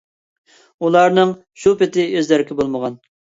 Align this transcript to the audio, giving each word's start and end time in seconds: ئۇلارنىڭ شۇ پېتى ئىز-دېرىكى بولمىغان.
ئۇلارنىڭ 0.87 1.33
شۇ 1.65 1.75
پېتى 1.83 2.05
ئىز-دېرىكى 2.17 2.59
بولمىغان. 2.63 2.99